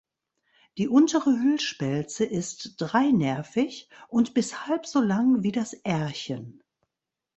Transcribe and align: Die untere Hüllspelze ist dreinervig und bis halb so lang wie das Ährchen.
Die 0.79 0.87
untere 0.87 1.29
Hüllspelze 1.29 2.25
ist 2.25 2.73
dreinervig 2.81 3.87
und 4.07 4.33
bis 4.33 4.65
halb 4.65 4.87
so 4.87 4.99
lang 4.99 5.43
wie 5.43 5.51
das 5.51 5.73
Ährchen. 5.73 6.63